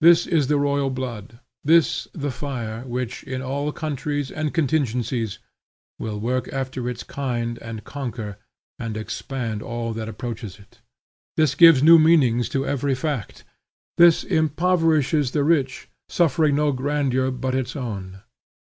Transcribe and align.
This 0.00 0.28
is 0.28 0.46
the 0.46 0.58
royal 0.60 0.90
blood, 0.90 1.40
this 1.64 2.06
the 2.14 2.30
fire, 2.30 2.82
which, 2.86 3.24
in 3.24 3.42
all 3.42 3.72
countries 3.72 4.30
and 4.30 4.54
contingencies, 4.54 5.40
will 5.98 6.20
work 6.20 6.46
after 6.52 6.88
its 6.88 7.02
kind 7.02 7.58
and 7.58 7.82
conquer 7.82 8.36
and 8.78 8.96
expand 8.96 9.62
all 9.62 9.92
that 9.94 10.08
approaches 10.08 10.60
it. 10.60 10.78
This 11.36 11.56
gives 11.56 11.82
new 11.82 11.98
meanings 11.98 12.48
to 12.50 12.64
every 12.64 12.94
fact. 12.94 13.42
This 13.98 14.22
impoverishes 14.22 15.32
the 15.32 15.42
rich, 15.42 15.88
suffering 16.08 16.54
no 16.54 16.70
grandeur 16.70 17.32
but 17.32 17.56
its 17.56 17.74
own. 17.74 18.22